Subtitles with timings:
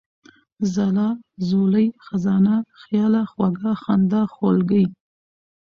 [0.73, 1.09] ځلا،
[1.47, 4.85] ځولۍ، خزانه، خياله، خوږه، خندا، خولگۍ،